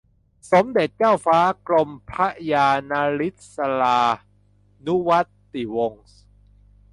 [0.51, 4.01] สมเด็จเจ้าฟ้ากรมพระยานริศรา
[4.85, 5.19] นุวั
[5.53, 6.07] ติวงศ์